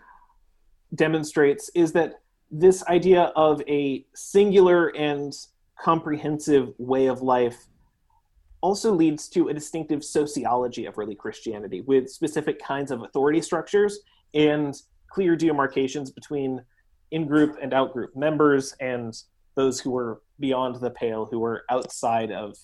[0.95, 5.35] demonstrates is that this idea of a singular and
[5.79, 7.67] comprehensive way of life
[8.61, 14.01] also leads to a distinctive sociology of early Christianity with specific kinds of authority structures
[14.35, 14.75] and
[15.09, 16.63] clear demarcations between
[17.11, 19.23] in group and out group members and
[19.55, 22.57] those who were beyond the pale, who were outside of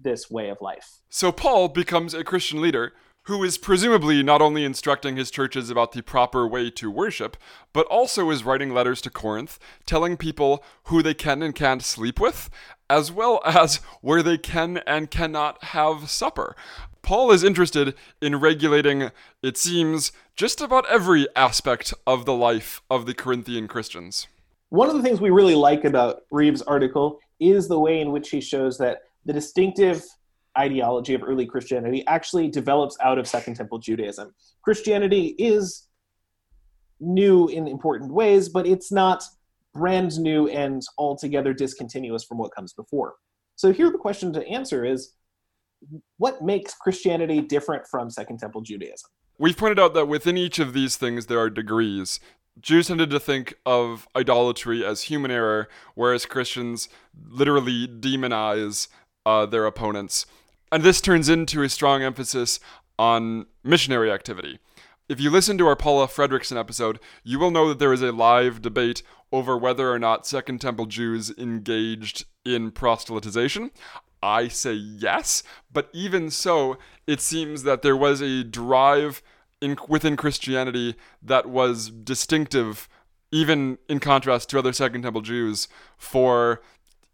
[0.00, 1.00] this way of life.
[1.10, 2.92] So Paul becomes a Christian leader
[3.24, 7.36] who is presumably not only instructing his churches about the proper way to worship,
[7.72, 12.20] but also is writing letters to Corinth telling people who they can and can't sleep
[12.20, 12.50] with,
[12.90, 16.54] as well as where they can and cannot have supper.
[17.00, 19.10] Paul is interested in regulating,
[19.42, 24.26] it seems, just about every aspect of the life of the Corinthian Christians.
[24.68, 28.30] One of the things we really like about Rives' article is the way in which
[28.30, 30.04] he shows that the distinctive
[30.58, 34.34] ideology of early Christianity actually develops out of Second Temple Judaism.
[34.62, 35.88] Christianity is
[37.00, 39.24] new in important ways, but it's not
[39.72, 43.14] brand new and altogether discontinuous from what comes before.
[43.56, 45.12] So here the question to answer is
[46.16, 49.10] what makes Christianity different from Second Temple Judaism?
[49.38, 52.20] We've pointed out that within each of these things there are degrees.
[52.60, 56.88] Jews tended to think of idolatry as human error, whereas Christians
[57.28, 58.86] literally demonize
[59.26, 60.26] uh, their opponents.
[60.74, 62.58] And this turns into a strong emphasis
[62.98, 64.58] on missionary activity.
[65.08, 68.10] If you listen to our Paula Fredriksen episode, you will know that there is a
[68.10, 73.70] live debate over whether or not Second Temple Jews engaged in proselytization.
[74.20, 79.22] I say yes, but even so, it seems that there was a drive
[79.60, 82.88] in, within Christianity that was distinctive,
[83.30, 86.62] even in contrast to other Second Temple Jews, for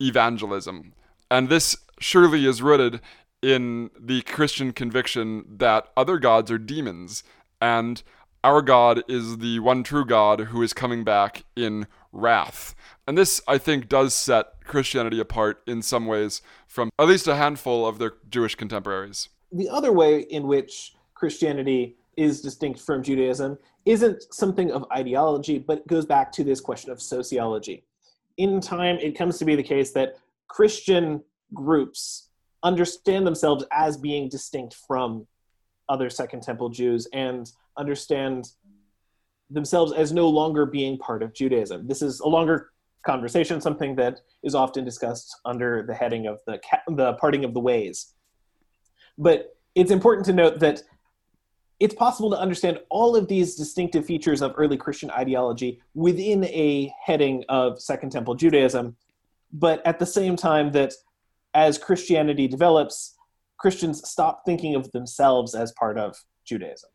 [0.01, 0.95] evangelism.
[1.31, 3.01] And this surely is rooted
[3.43, 7.23] in the Christian conviction that other gods are demons.
[7.61, 8.03] And
[8.43, 12.75] our God is the one true God who is coming back in wrath.
[13.07, 17.37] And this, I think, does set Christianity apart in some ways from at least a
[17.37, 19.29] handful of their Jewish contemporaries.
[19.53, 25.87] The other way in which Christianity is distinct from Judaism isn't something of ideology, but
[25.87, 27.85] goes back to this question of sociology.
[28.37, 30.17] In time, it comes to be the case that
[30.49, 31.23] Christian
[31.53, 32.30] groups
[32.63, 35.27] understand themselves as being distinct from
[35.89, 38.51] other Second Temple Jews and understand
[39.51, 41.87] themselves as no longer being part of Judaism.
[41.87, 42.71] This is a longer
[43.05, 47.61] conversation, something that is often discussed under the heading of the the parting of the
[47.61, 48.15] ways.
[49.19, 50.83] But it's important to note that
[51.81, 56.93] it's possible to understand all of these distinctive features of early Christian ideology within a
[57.03, 58.97] heading of Second Temple Judaism,
[59.53, 60.93] but at the same time that
[61.55, 63.17] as Christianity develops,
[63.59, 66.91] Christians stop thinking of themselves as part of Judaism.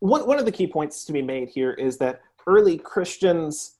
[0.00, 3.78] One, one of the key points to be made here is that early Christians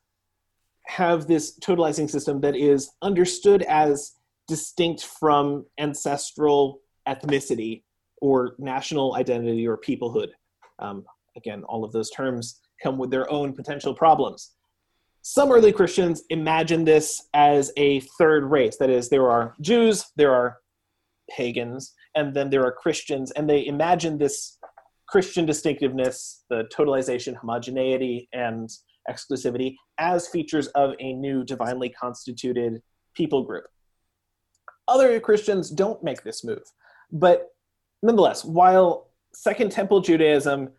[0.87, 4.13] have this totalizing system that is understood as
[4.49, 7.83] distinct from ancestral ethnicity
[8.21, 10.29] or national identity or peoplehood.
[10.79, 11.05] Um,
[11.37, 14.55] again, all of those terms come with their own potential problems.
[15.31, 18.79] Some early Christians imagine this as a third race.
[18.79, 20.57] That is, there are Jews, there are
[21.29, 24.57] pagans, and then there are Christians, and they imagine this
[25.07, 28.71] Christian distinctiveness, the totalization, homogeneity, and
[29.07, 32.81] exclusivity as features of a new divinely constituted
[33.15, 33.65] people group.
[34.89, 36.65] Other Christians don't make this move,
[37.13, 37.49] but
[38.03, 40.71] nonetheless, while Second Temple Judaism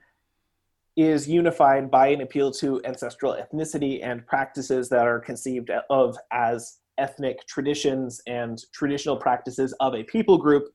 [0.96, 6.80] is unified by an appeal to ancestral ethnicity and practices that are conceived of as
[6.98, 10.66] ethnic traditions and traditional practices of a people group,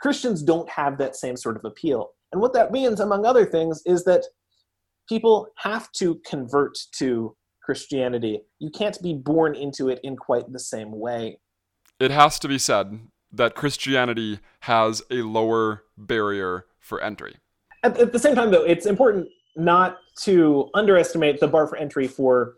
[0.00, 2.10] Christians don't have that same sort of appeal.
[2.32, 4.24] And what that means, among other things, is that
[5.08, 8.42] people have to convert to Christianity.
[8.58, 11.40] You can't be born into it in quite the same way.
[11.98, 13.00] It has to be said
[13.32, 17.36] that Christianity has a lower barrier for entry.
[17.82, 22.06] At, at, the same time, though, it's important not to underestimate the bar for entry
[22.06, 22.56] for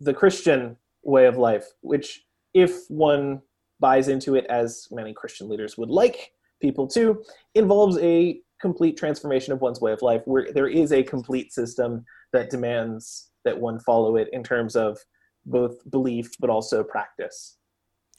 [0.00, 2.24] the Christian way of life, which,
[2.54, 3.42] if one
[3.80, 7.22] buys into it, as many Christian leaders would like people to,
[7.54, 12.04] involves a complete transformation of one's way of life, where there is a complete system
[12.32, 14.98] that demands that one follow it in terms of
[15.46, 17.56] both belief but also practice.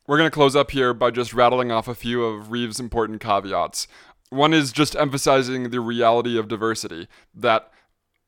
[0.07, 3.21] We're going to close up here by just rattling off a few of Rives' important
[3.21, 3.87] caveats.
[4.29, 7.71] One is just emphasizing the reality of diversity, that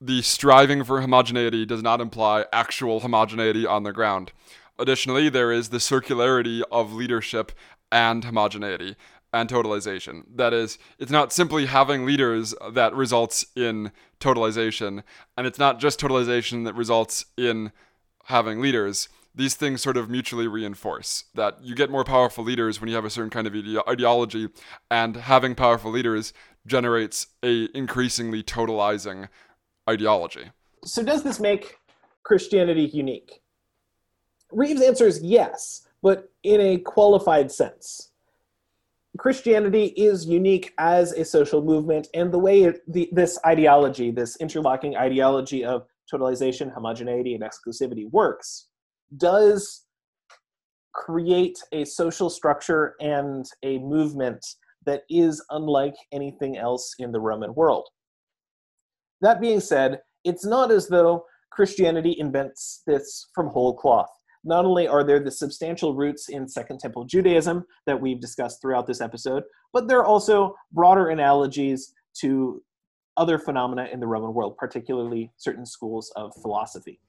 [0.01, 4.31] the striving for homogeneity does not imply actual homogeneity on the ground.
[4.79, 7.51] Additionally, there is the circularity of leadership
[7.91, 8.95] and homogeneity
[9.31, 10.23] and totalization.
[10.35, 15.03] That is, it's not simply having leaders that results in totalization,
[15.37, 17.71] and it's not just totalization that results in
[18.25, 22.89] having leaders these things sort of mutually reinforce that you get more powerful leaders when
[22.89, 24.49] you have a certain kind of ide- ideology
[24.89, 26.33] and having powerful leaders
[26.67, 29.29] generates a increasingly totalizing
[29.89, 30.51] ideology.
[30.83, 31.77] So does this make
[32.23, 33.41] christianity unique?
[34.51, 38.09] Rives answers yes but in a qualified sense.
[39.17, 44.37] Christianity is unique as a social movement, and the way it, the, this ideology, this
[44.37, 48.67] interlocking ideology of totalization, homogeneity, and exclusivity works,
[49.17, 49.85] does
[50.93, 54.45] create a social structure and a movement
[54.85, 57.87] that is unlike anything else in the Roman world.
[59.21, 64.09] That being said, it's not as though Christianity invents this from whole cloth.
[64.43, 68.87] Not only are there the substantial roots in Second Temple Judaism that we've discussed throughout
[68.87, 72.63] this episode, but there are also broader analogies to
[73.17, 76.99] other phenomena in the Roman world, particularly certain schools of philosophy.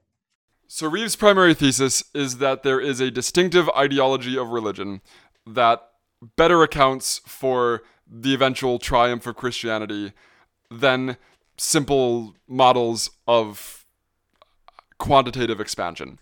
[0.68, 5.00] So Rives' primary thesis is that there is a distinctive ideology of religion
[5.46, 5.82] that
[6.36, 10.12] better accounts for the eventual triumph of Christianity
[10.70, 11.16] than
[11.62, 13.86] simple models of
[14.98, 16.18] quantitative expansion.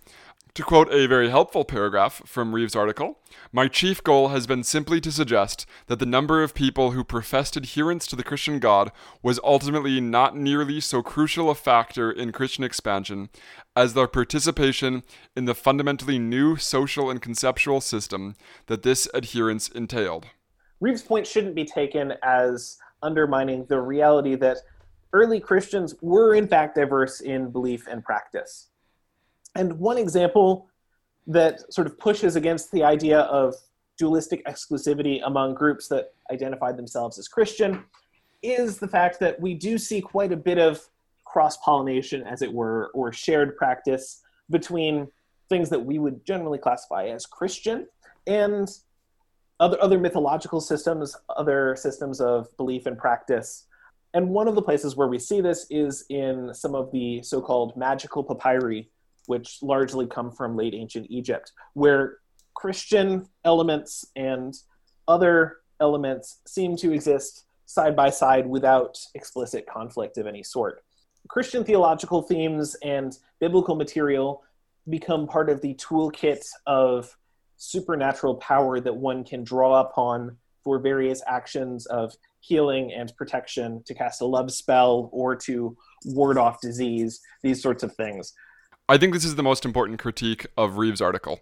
[0.55, 3.21] To quote a very helpful paragraph from Rives' article,
[3.53, 7.57] my chief goal has been simply to suggest that the number of people who professed
[7.57, 8.91] adherence to the Christian God
[9.23, 13.31] was ultimately not nearly so crucial a factor in Christian expansion
[13.77, 15.05] as their participation
[15.37, 18.35] in the fundamentally new social and conceptual system
[18.67, 20.27] that this adherence entailed.
[20.81, 24.59] Rives' point shouldn't be taken as undermining the reality that
[25.13, 28.69] early Christians were in fact diverse in belief and practice.
[29.55, 30.69] And one example
[31.27, 33.55] that sort of pushes against the idea of
[33.99, 37.85] dualistic exclusivity among groups that identified themselves as Christian
[38.43, 40.81] is the fact that we do see quite a bit of
[41.25, 45.07] cross pollination, as it were, or shared practice between
[45.49, 47.87] things that we would generally classify as Christian
[48.27, 48.69] and
[49.61, 53.67] other, other mythological systems, other systems of belief and practice.
[54.13, 57.41] And one of the places where we see this is in some of the so
[57.41, 58.91] called magical papyri,
[59.27, 62.19] which largely come from late ancient Egypt, where
[62.55, 64.55] Christian elements and
[65.07, 70.83] other elements seem to exist side by side without explicit conflict of any sort.
[71.29, 74.43] Christian theological themes and biblical material
[74.89, 77.17] become part of the toolkit of
[77.57, 83.95] supernatural power that one can draw upon for various actions of healing and protection, to
[83.95, 88.33] cast a love spell or to ward off disease, these sorts of things.
[88.89, 91.41] I think this is the most important critique of Rives' article.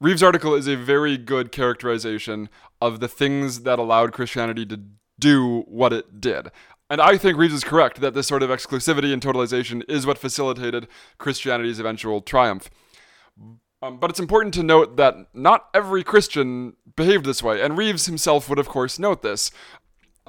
[0.00, 2.48] Rives' article is a very good characterization
[2.80, 4.80] of the things that allowed Christianity to
[5.18, 6.50] do what it did.
[6.90, 10.18] And I think Rives is correct that this sort of exclusivity and totalization is what
[10.18, 12.68] facilitated Christianity's eventual triumph.
[13.80, 18.06] Um, but it's important to note that not every Christian behaved this way, and Rives
[18.06, 19.50] himself would, of course, note this.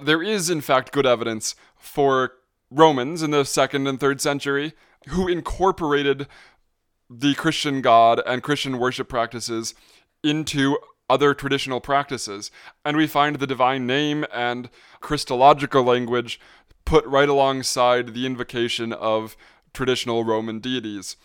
[0.03, 2.33] There is, in fact, good evidence for
[2.69, 4.73] Romans in the second and third century
[5.09, 6.27] who incorporated
[7.09, 9.73] the Christian God and Christian worship practices
[10.23, 10.77] into
[11.09, 12.51] other traditional practices.
[12.83, 16.39] And we find the divine name and Christological language
[16.85, 19.37] put right alongside the invocation of
[19.73, 21.15] traditional Roman deities.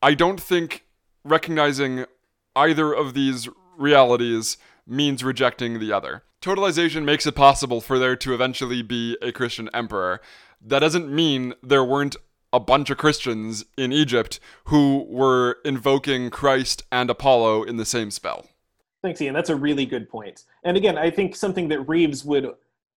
[0.00, 0.84] I don't think
[1.24, 2.06] recognizing
[2.54, 6.22] either of these realities means rejecting the other.
[6.40, 10.20] Totalization makes it possible for there to eventually be a Christian emperor.
[10.60, 12.16] That doesn't mean there weren't
[12.52, 18.10] a bunch of Christians in Egypt who were invoking Christ and Apollo in the same
[18.10, 18.46] spell.
[19.02, 19.34] Thanks, Ian.
[19.34, 20.44] That's a really good point.
[20.62, 22.46] And again, I think something that Rives would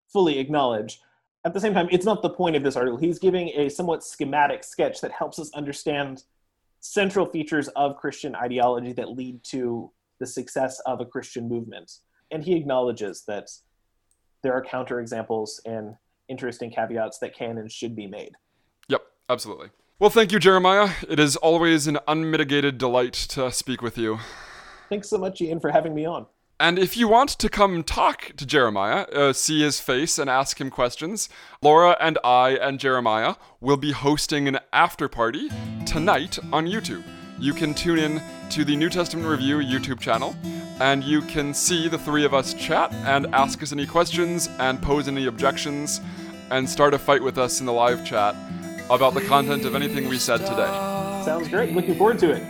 [0.08, 1.02] fully acknowledge.
[1.46, 2.98] At the same time, it's not the point of this article.
[2.98, 6.24] He's giving a somewhat schematic sketch that helps us understand
[6.80, 11.92] central features of Christian ideology that lead to the success of a Christian movement.
[12.32, 13.50] And he acknowledges that
[14.44, 15.96] there are counterexamples and
[16.28, 18.32] interesting caveats that can and should be made.
[18.90, 19.70] Yep, absolutely.
[19.98, 20.90] Well, thank you, Jeremiah.
[21.08, 24.20] It is always an unmitigated delight to speak with you.
[24.90, 26.26] Thanks so much, Ian, for having me on.
[26.60, 30.60] And if you want to come talk to Jeremiah, uh, see his face, and ask
[30.62, 31.28] him questions,
[31.62, 35.50] Laura and I and Jeremiah will be hosting an after party
[35.86, 37.04] tonight on YouTube.
[37.38, 38.22] You can tune in
[38.52, 40.36] to the New Testament Review YouTube channel,
[40.80, 44.82] and you can see the three of us chat and ask us any questions and
[44.82, 46.00] pose any objections
[46.50, 48.36] and start a fight with us in the live chat
[48.90, 50.72] about the content of anything we said today.
[51.26, 51.74] Sounds great.
[51.74, 52.44] Looking forward to it.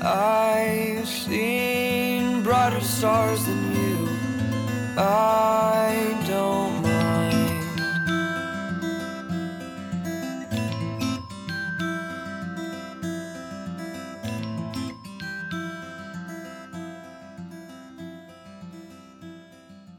[0.00, 3.68] I've seen brighter stars than